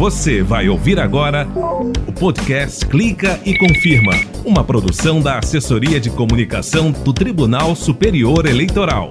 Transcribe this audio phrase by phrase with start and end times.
[0.00, 1.46] Você vai ouvir agora
[2.08, 4.12] o podcast Clica e Confirma,
[4.46, 9.10] uma produção da Assessoria de Comunicação do Tribunal Superior Eleitoral.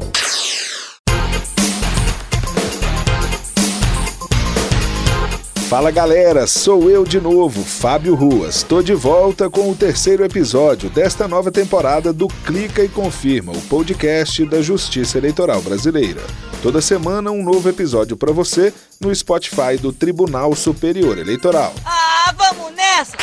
[5.70, 8.56] Fala galera, sou eu de novo, Fábio Ruas.
[8.56, 13.62] Estou de volta com o terceiro episódio desta nova temporada do Clica e Confirma, o
[13.62, 16.48] podcast da Justiça Eleitoral Brasileira.
[16.62, 21.73] Toda semana um novo episódio para você no Spotify do Tribunal Superior Eleitoral.
[21.85, 23.15] Ah, vamos nessa!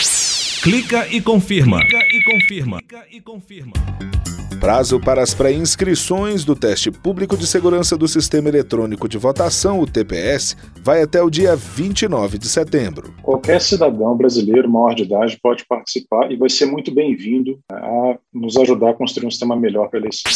[0.62, 1.80] Clica e confirma.
[1.80, 2.78] Clica e confirma.
[2.78, 3.72] Clica e confirma.
[4.58, 9.86] Prazo para as pré-inscrições do Teste Público de Segurança do Sistema Eletrônico de Votação, o
[9.86, 13.14] TPS, vai até o dia 29 de setembro.
[13.22, 18.56] Qualquer cidadão brasileiro maior de idade pode participar e vai ser muito bem-vindo a nos
[18.56, 20.32] ajudar a construir um sistema melhor para a eleição.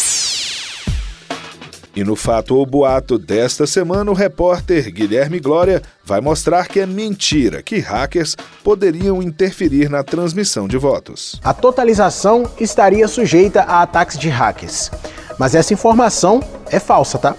[1.95, 6.87] E no fato ou boato desta semana, o repórter Guilherme Glória vai mostrar que é
[6.87, 11.41] mentira que hackers poderiam interferir na transmissão de votos.
[11.43, 14.91] A totalização estaria sujeita a ataques de hackers.
[15.39, 17.35] Mas essa informação é falsa, tá?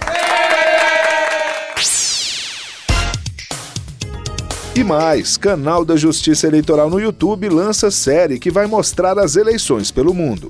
[4.76, 9.92] E mais, canal da Justiça Eleitoral no YouTube lança série que vai mostrar as eleições
[9.92, 10.50] pelo mundo.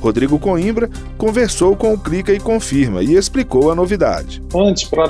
[0.00, 4.42] Rodrigo Coimbra, conversou com o Clica e Confirma e explicou a novidade.
[4.52, 5.06] Antes, para,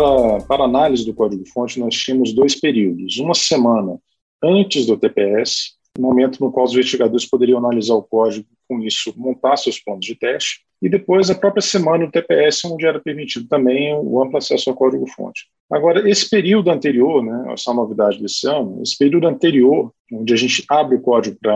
[0.47, 3.17] para análise do código-fonte, nós tínhamos dois períodos.
[3.19, 3.99] Uma semana
[4.45, 9.57] antes do TPS, momento no qual os investigadores poderiam analisar o código, com isso montar
[9.57, 13.95] seus pontos de teste, e depois a própria semana do TPS, onde era permitido também
[13.95, 15.47] o amplo acesso ao código-fonte.
[15.71, 20.65] Agora, esse período anterior, né, essa novidade desse ano, esse período anterior, onde a gente
[20.69, 21.53] abre o código para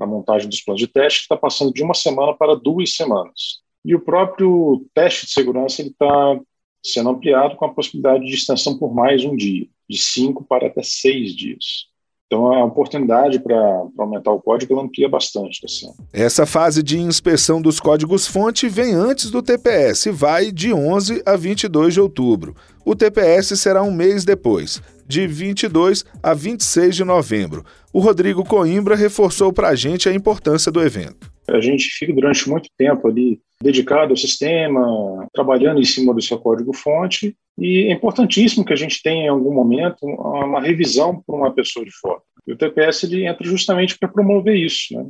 [0.00, 3.60] a montagem dos planos de teste, está passando de uma semana para duas semanas.
[3.84, 6.40] E o próprio teste de segurança está
[6.84, 10.82] sendo ampliado com a possibilidade de extensão por mais um dia, de cinco para até
[10.82, 11.88] seis dias.
[12.28, 13.56] Então, a oportunidade para
[13.96, 15.64] aumentar o código amplia bastante.
[15.64, 15.90] Assim.
[16.12, 21.36] Essa fase de inspeção dos códigos-fonte vem antes do TPS e vai de 11 a
[21.36, 22.54] 22 de outubro.
[22.84, 27.64] O TPS será um mês depois, de 22 a 26 de novembro.
[27.94, 31.37] O Rodrigo Coimbra reforçou para a gente a importância do evento.
[31.48, 36.38] A gente fica durante muito tempo ali dedicado ao sistema, trabalhando em cima do seu
[36.38, 41.52] código-fonte, e é importantíssimo que a gente tenha em algum momento uma revisão por uma
[41.52, 42.20] pessoa de fora.
[42.46, 44.94] E o TPS ele entra justamente para promover isso.
[44.94, 45.06] Né?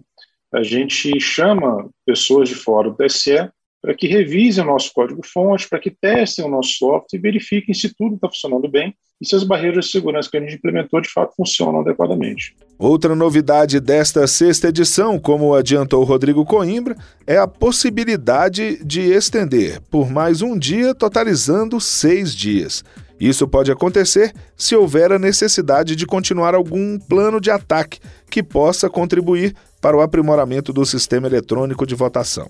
[0.53, 5.79] A gente chama pessoas de fora do TSE para que revisem o nosso código-fonte, para
[5.79, 9.45] que testem o nosso software e verifiquem se tudo está funcionando bem e se as
[9.45, 12.55] barreiras de segurança que a gente implementou de fato funcionam adequadamente.
[12.79, 16.97] Outra novidade desta sexta edição, como adiantou Rodrigo Coimbra,
[17.27, 22.85] é a possibilidade de estender por mais um dia, totalizando seis dias.
[23.21, 27.99] Isso pode acontecer se houver a necessidade de continuar algum plano de ataque
[28.31, 32.49] que possa contribuir para o aprimoramento do sistema eletrônico de votação.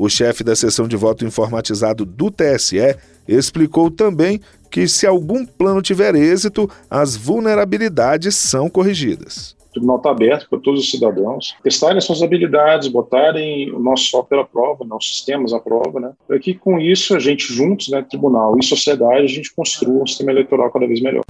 [0.00, 2.96] O chefe da seção de voto informatizado do TSE
[3.28, 9.54] explicou também que, se algum plano tiver êxito, as vulnerabilidades são corrigidas.
[9.68, 14.40] O tribunal está aberto para todos os cidadãos testarem suas habilidades, botarem o nosso software
[14.40, 16.12] à prova, nossos sistemas à prova, né?
[16.26, 20.06] Para que com isso a gente juntos, né, tribunal e sociedade, a gente construa um
[20.06, 21.20] sistema eleitoral cada vez melhor.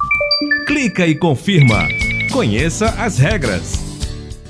[0.68, 1.88] Clica e confirma.
[2.32, 3.89] Conheça as regras.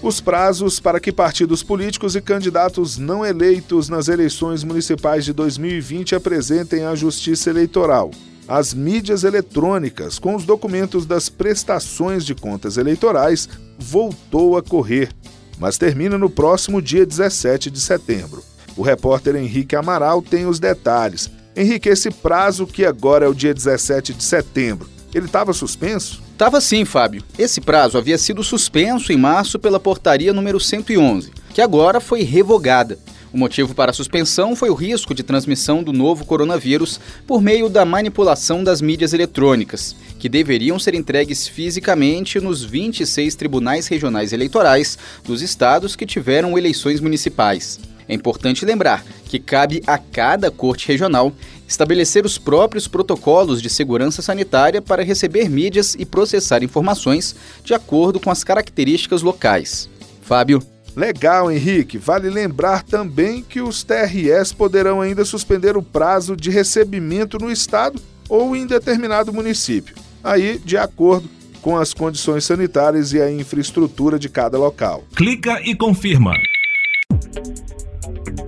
[0.02, 6.14] Os prazos para que partidos políticos e candidatos não eleitos nas eleições municipais de 2020
[6.14, 8.11] apresentem à Justiça Eleitoral
[8.50, 13.49] as mídias eletrônicas com os documentos das prestações de contas eleitorais
[13.79, 15.11] voltou a correr,
[15.56, 18.43] mas termina no próximo dia 17 de setembro.
[18.76, 21.31] O repórter Henrique Amaral tem os detalhes.
[21.55, 26.20] Henrique, esse prazo que agora é o dia 17 de setembro, ele estava suspenso?
[26.41, 27.23] Tava sim, Fábio.
[27.39, 32.99] Esse prazo havia sido suspenso em março pela portaria número 111, que agora foi revogada.
[33.31, 37.69] O motivo para a suspensão foi o risco de transmissão do novo coronavírus por meio
[37.69, 44.97] da manipulação das mídias eletrônicas, que deveriam ser entregues fisicamente nos 26 tribunais regionais eleitorais
[45.23, 47.79] dos estados que tiveram eleições municipais.
[48.11, 51.33] É importante lembrar que cabe a cada corte regional
[51.69, 58.19] estabelecer os próprios protocolos de segurança sanitária para receber mídias e processar informações de acordo
[58.19, 59.89] com as características locais.
[60.23, 60.61] Fábio.
[60.97, 61.99] Legal, Henrique.
[61.99, 68.03] Vale lembrar também que os TRS poderão ainda suspender o prazo de recebimento no estado
[68.29, 71.31] ou em determinado município, aí de acordo
[71.63, 75.05] com as condições sanitárias e a infraestrutura de cada local.
[75.15, 76.33] Clica e confirma.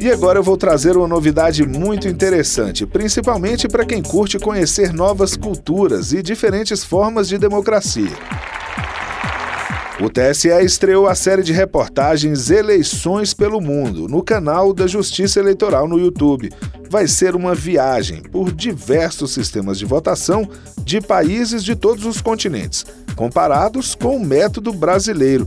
[0.03, 5.37] E agora eu vou trazer uma novidade muito interessante, principalmente para quem curte conhecer novas
[5.37, 8.11] culturas e diferentes formas de democracia.
[10.01, 15.87] O TSE estreou a série de reportagens Eleições pelo Mundo no canal da Justiça Eleitoral
[15.87, 16.51] no YouTube.
[16.91, 20.51] Vai ser uma viagem por diversos sistemas de votação
[20.83, 22.85] de países de todos os continentes,
[23.15, 25.47] comparados com o método brasileiro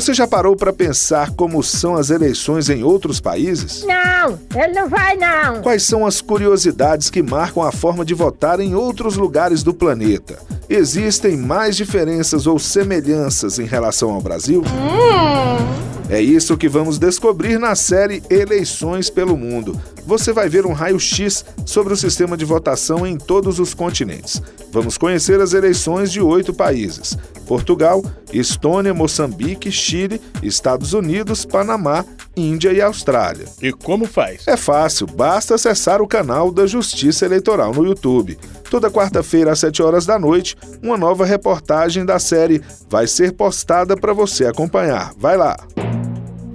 [0.00, 3.82] você já parou para pensar como são as eleições em outros países?
[3.82, 5.62] Não, ele não vai não.
[5.62, 10.38] Quais são as curiosidades que marcam a forma de votar em outros lugares do planeta?
[10.68, 14.60] Existem mais diferenças ou semelhanças em relação ao Brasil?
[14.60, 15.86] Hum.
[16.10, 19.80] É isso que vamos descobrir na série Eleições pelo Mundo.
[20.04, 24.42] Você vai ver um raio-x sobre o sistema de votação em todos os continentes.
[24.70, 27.16] Vamos conhecer as eleições de oito países:
[27.46, 32.04] Portugal, Estônia, Moçambique, Chile, Estados Unidos, Panamá,
[32.36, 33.46] Índia e Austrália.
[33.62, 34.46] E como faz?
[34.46, 38.38] É fácil, basta acessar o canal da Justiça Eleitoral no YouTube.
[38.70, 42.60] Toda quarta-feira às 7 horas da noite, uma nova reportagem da série
[42.90, 45.12] vai ser postada para você acompanhar.
[45.16, 45.56] Vai lá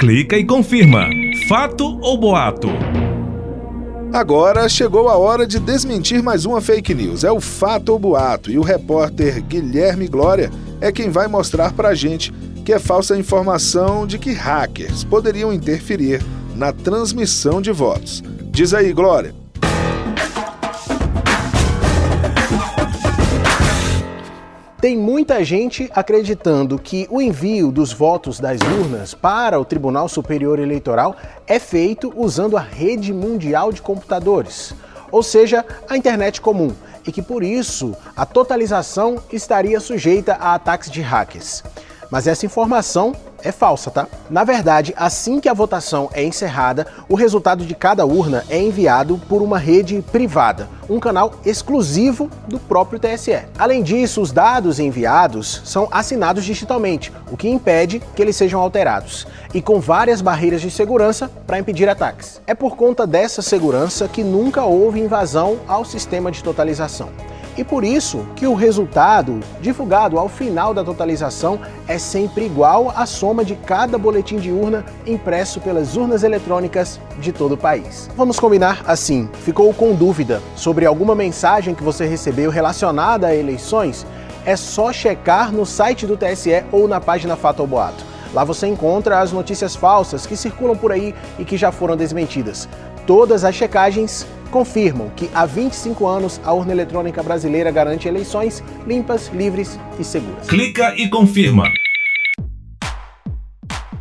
[0.02, 1.08] clica e confirma.
[1.48, 2.70] Fato ou boato?
[4.12, 7.24] Agora chegou a hora de desmentir mais uma fake news.
[7.24, 8.50] É o fato ou boato.
[8.50, 10.50] E o repórter Guilherme Glória
[10.82, 12.34] é quem vai mostrar pra gente
[12.66, 16.22] que é falsa a informação de que hackers poderiam interferir
[16.56, 18.24] na transmissão de votos.
[18.52, 19.34] Diz aí, Glória.
[24.82, 30.58] Tem muita gente acreditando que o envio dos votos das urnas para o Tribunal Superior
[30.58, 34.74] Eleitoral é feito usando a rede mundial de computadores,
[35.12, 36.74] ou seja, a internet comum,
[37.06, 41.64] e que por isso a totalização estaria sujeita a ataques de hackers.
[42.10, 44.08] Mas essa informação é falsa, tá?
[44.30, 49.20] Na verdade, assim que a votação é encerrada, o resultado de cada urna é enviado
[49.30, 53.40] por uma rede privada, um canal exclusivo do próprio TSE.
[53.58, 59.28] Além disso, os dados enviados são assinados digitalmente, o que impede que eles sejam alterados,
[59.54, 62.42] e com várias barreiras de segurança para impedir ataques.
[62.46, 67.10] É por conta dessa segurança que nunca houve invasão ao sistema de totalização
[67.58, 73.06] e por isso que o resultado divulgado ao final da totalização é sempre igual à
[73.06, 78.10] soma de cada boletim de urna impresso pelas urnas eletrônicas de todo o país.
[78.16, 84.06] Vamos combinar assim: ficou com dúvida sobre alguma mensagem que você recebeu relacionada a eleições?
[84.46, 88.12] É só checar no site do TSE ou na página Fato ou Boato.
[88.34, 92.68] Lá você encontra as notícias falsas que circulam por aí e que já foram desmentidas.
[93.06, 99.30] Todas as checagens confirmam que há 25 anos a urna eletrônica brasileira garante eleições limpas,
[99.30, 100.48] livres e seguras.
[100.48, 101.72] Clica e confirma.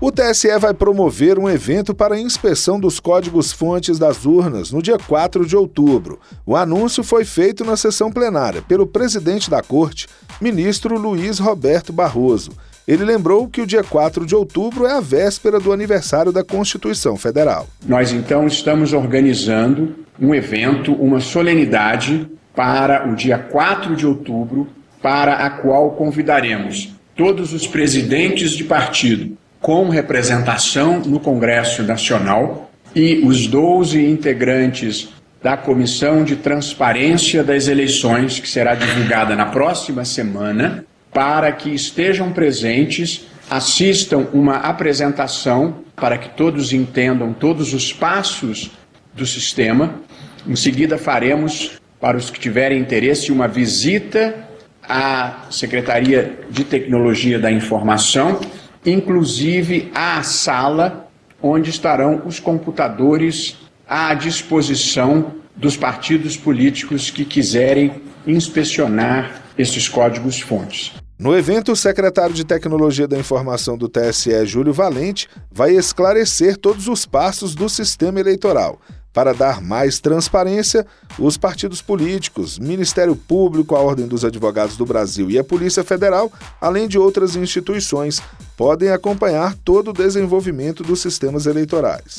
[0.02, 4.97] O TSE vai promover um evento para a inspeção dos códigos-fontes das urnas no dia
[4.99, 6.19] 4 de outubro.
[6.47, 10.09] O anúncio foi feito na sessão plenária pelo presidente da Corte,
[10.40, 12.50] ministro Luiz Roberto Barroso.
[12.87, 17.16] Ele lembrou que o dia 4 de outubro é a véspera do aniversário da Constituição
[17.16, 17.68] Federal.
[17.87, 24.68] Nós então estamos organizando um evento, uma solenidade para o dia 4 de outubro,
[25.00, 33.20] para a qual convidaremos todos os presidentes de partido com representação no Congresso Nacional e
[33.25, 35.10] os 12 integrantes
[35.42, 42.32] da Comissão de Transparência das Eleições, que será divulgada na próxima semana, para que estejam
[42.32, 48.70] presentes, assistam uma apresentação para que todos entendam todos os passos
[49.12, 49.94] do sistema.
[50.46, 54.48] Em seguida, faremos, para os que tiverem interesse, uma visita
[54.82, 58.40] à Secretaria de Tecnologia da Informação,
[58.86, 61.08] inclusive à sala
[61.42, 71.00] onde estarão os computadores à disposição dos partidos políticos que quiserem inspecionar esses códigos-fontes.
[71.20, 76.88] No evento, o secretário de Tecnologia da Informação do TSE, Júlio Valente, vai esclarecer todos
[76.88, 78.80] os passos do sistema eleitoral.
[79.12, 80.86] Para dar mais transparência,
[81.18, 86.32] os partidos políticos, Ministério Público, a Ordem dos Advogados do Brasil e a Polícia Federal,
[86.58, 88.22] além de outras instituições,
[88.56, 92.18] podem acompanhar todo o desenvolvimento dos sistemas eleitorais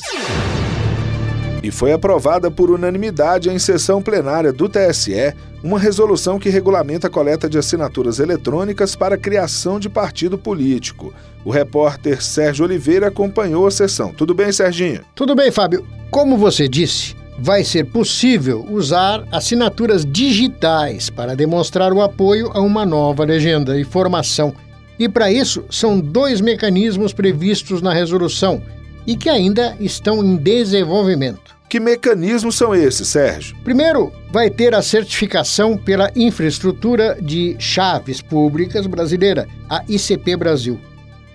[1.62, 5.32] e foi aprovada por unanimidade em sessão plenária do TSE
[5.62, 11.14] uma resolução que regulamenta a coleta de assinaturas eletrônicas para a criação de partido político.
[11.44, 14.12] O repórter Sérgio Oliveira acompanhou a sessão.
[14.12, 15.02] Tudo bem, Serginho?
[15.14, 15.86] Tudo bem, Fábio.
[16.10, 22.84] Como você disse, vai ser possível usar assinaturas digitais para demonstrar o apoio a uma
[22.84, 24.54] nova legenda e formação.
[24.98, 28.62] E para isso, são dois mecanismos previstos na resolução
[29.06, 31.56] e que ainda estão em desenvolvimento.
[31.68, 33.56] Que mecanismos são esses, Sérgio?
[33.64, 40.78] Primeiro, vai ter a certificação pela Infraestrutura de Chaves Públicas Brasileira, a ICP Brasil.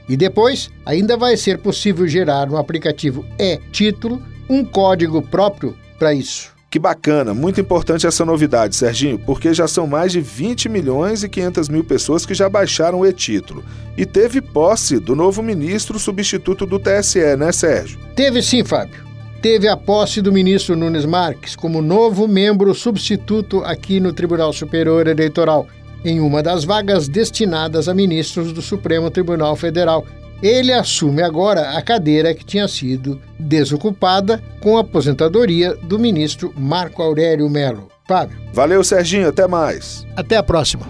[0.08, 6.56] E depois, ainda vai ser possível gerar no aplicativo e-título um código próprio para isso.
[6.70, 11.30] Que bacana, muito importante essa novidade, Serginho, porque já são mais de 20 milhões e
[11.30, 13.64] 500 mil pessoas que já baixaram o e-título.
[13.98, 17.98] E teve posse do novo ministro substituto do TSE, né, Sérgio?
[18.16, 19.07] Teve sim, Fábio.
[19.42, 25.08] Teve a posse do ministro Nunes Marques como novo membro substituto aqui no Tribunal Superior
[25.08, 25.68] Eleitoral,
[26.04, 30.06] em uma das vagas destinadas a ministros do Supremo Tribunal Federal
[30.42, 37.02] ele assume agora a cadeira que tinha sido desocupada com a aposentadoria do ministro Marco
[37.02, 37.88] Aurélio Melo.
[38.08, 38.38] Fábio.
[38.54, 39.28] Valeu, Serginho.
[39.28, 40.06] Até mais.
[40.16, 40.86] Até a próxima.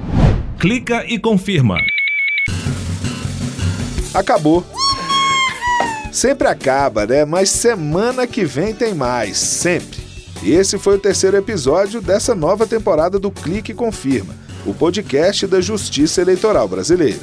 [0.60, 1.77] Clica e confirma.
[4.13, 4.66] Acabou.
[6.17, 7.25] Sempre acaba, né?
[7.25, 9.38] Mas semana que vem tem mais.
[9.38, 10.00] Sempre.
[10.41, 14.33] E esse foi o terceiro episódio dessa nova temporada do Clique e Confirma,
[14.65, 17.19] o podcast da Justiça Eleitoral Brasileira.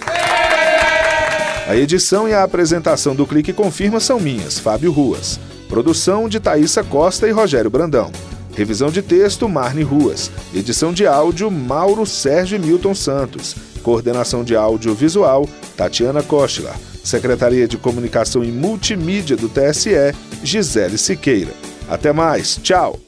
[1.66, 5.40] A edição e a apresentação do Clique Confirma são minhas, Fábio Ruas.
[5.68, 8.12] Produção de Thaisa Costa e Rogério Brandão.
[8.54, 10.30] Revisão de texto, Marne Ruas.
[10.54, 13.56] Edição de áudio, Mauro Sérgio Milton Santos.
[13.84, 16.72] Coordenação de áudio visual, Tatiana Kochler.
[17.04, 21.52] Secretaria de Comunicação e Multimídia do TSE, Gisele Siqueira.
[21.86, 22.98] Até mais, tchau!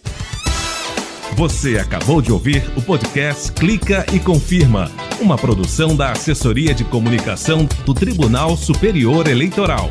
[1.34, 7.66] Você acabou de ouvir o podcast Clica e Confirma, uma produção da Assessoria de Comunicação
[7.84, 9.90] do Tribunal Superior Eleitoral.